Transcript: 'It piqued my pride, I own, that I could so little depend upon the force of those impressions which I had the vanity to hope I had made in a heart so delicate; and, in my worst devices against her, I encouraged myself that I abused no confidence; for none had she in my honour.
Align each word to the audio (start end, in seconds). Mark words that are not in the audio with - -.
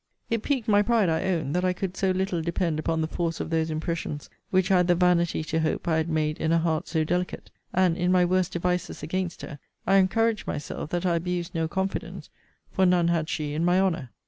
'It 0.31 0.41
piqued 0.41 0.67
my 0.67 0.81
pride, 0.81 1.09
I 1.09 1.21
own, 1.25 1.51
that 1.51 1.63
I 1.63 1.73
could 1.73 1.95
so 1.95 2.09
little 2.09 2.41
depend 2.41 2.79
upon 2.79 3.01
the 3.01 3.07
force 3.07 3.39
of 3.39 3.51
those 3.51 3.69
impressions 3.69 4.31
which 4.49 4.71
I 4.71 4.77
had 4.77 4.87
the 4.87 4.95
vanity 4.95 5.43
to 5.43 5.59
hope 5.59 5.87
I 5.87 5.97
had 5.97 6.09
made 6.09 6.39
in 6.39 6.51
a 6.51 6.57
heart 6.57 6.87
so 6.87 7.03
delicate; 7.03 7.51
and, 7.71 7.95
in 7.95 8.11
my 8.11 8.25
worst 8.25 8.51
devices 8.53 9.03
against 9.03 9.43
her, 9.43 9.59
I 9.85 9.97
encouraged 9.97 10.47
myself 10.47 10.89
that 10.89 11.05
I 11.05 11.17
abused 11.17 11.53
no 11.53 11.67
confidence; 11.67 12.31
for 12.71 12.83
none 12.83 13.09
had 13.09 13.29
she 13.29 13.53
in 13.53 13.63
my 13.63 13.79
honour. 13.79 14.09